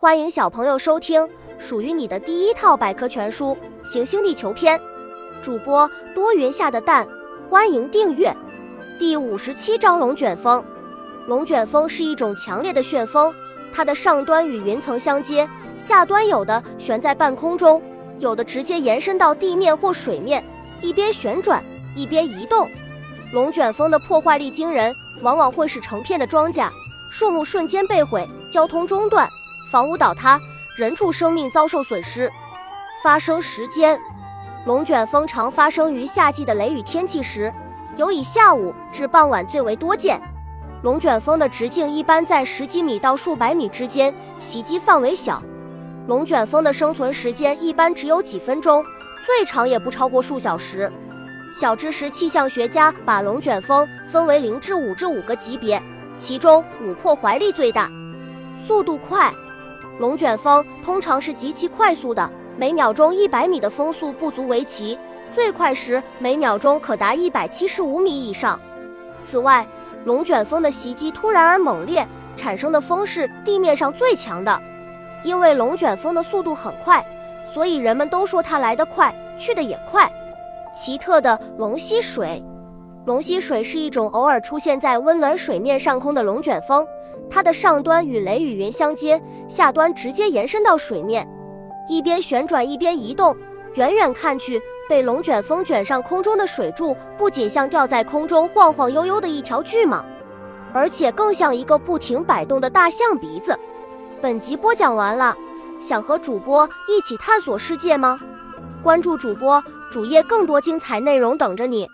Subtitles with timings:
[0.00, 1.28] 欢迎小朋友收听
[1.58, 4.78] 属于你的第一套百科全书《行星地球篇》，
[5.42, 7.04] 主播多云下的蛋，
[7.50, 8.32] 欢迎订阅。
[8.96, 10.64] 第五十七章龙卷风。
[11.26, 13.34] 龙卷风是一种强烈的旋风，
[13.72, 15.50] 它的上端与云层相接，
[15.80, 17.82] 下端有的悬在半空中，
[18.20, 20.44] 有的直接延伸到地面或水面，
[20.80, 21.60] 一边旋转
[21.96, 22.70] 一边移动。
[23.32, 26.70] 龙卷风的破坏力惊人，往往会使成片的庄稼、
[27.10, 29.28] 树木瞬间被毁，交通中断。
[29.70, 30.40] 房屋倒塌，
[30.76, 32.32] 人畜生命遭受损失。
[33.02, 34.00] 发生时间：
[34.64, 37.52] 龙卷风常发生于夏季的雷雨天气时，
[37.96, 40.18] 尤以下午至傍晚最为多见。
[40.82, 45.42] 龙卷风的直径一般在十几米到数百米之间，袭击范围小。
[46.06, 48.82] 龙卷风的生存时间一般只有几分钟，
[49.26, 50.90] 最长也不超过数小时。
[51.52, 55.82] 小知识：气象学家把龙卷风分为零至五至五个级别，
[56.18, 57.90] 其中五破坏力最大，
[58.66, 59.30] 速度快。
[59.98, 64.96] 龙卷风通常是极其快速的，每秒钟一百米的风速不足为奇，
[65.34, 68.58] 最快时每秒钟可达一百七十五米以上。
[69.18, 69.66] 此外，
[70.04, 74.62] 龙卷风的袭击突然而猛烈，产生的风是地面上最强的。
[75.24, 77.04] 因为龙卷风的速度很快，
[77.52, 80.08] 所以人们都说它来得快，去得也快。
[80.72, 82.40] 奇特的龙吸水，
[83.08, 86.86] 龙吸水是一种偶尔出现在温暖水面上空的龙卷风。
[87.30, 91.26] 它的上端与雷雨云相接，下端直接延伸到水面，
[91.88, 93.34] 一边旋转一边移动。
[93.76, 100.02] 远远看去，被龙卷风卷上空中的水柱不仅像吊在空中晃晃悠悠的一条巨蟒，
[100.74, 103.58] 而且更像一个不停摆动的大象鼻子。
[104.20, 105.34] 本集播讲完了，
[105.80, 108.20] 想和主播一起探索世界吗？
[108.82, 111.88] 关注主播主页，更多精彩内容等着你。